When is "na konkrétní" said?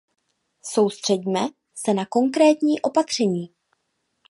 1.93-2.81